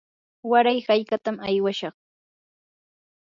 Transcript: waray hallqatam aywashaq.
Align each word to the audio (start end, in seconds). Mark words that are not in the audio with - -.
waray 0.51 0.79
hallqatam 0.87 1.37
aywashaq. 1.49 1.95